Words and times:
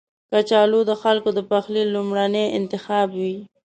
کچالو 0.31 0.79
د 0.89 0.91
خلکو 1.01 1.29
د 1.37 1.39
پخلي 1.51 1.83
لومړنی 1.93 2.45
انتخاب 2.59 3.07
وي 3.19 3.35